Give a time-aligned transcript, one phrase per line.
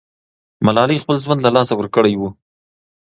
[0.65, 2.29] ملالۍ خپل ژوند له لاسه ورکړی وو.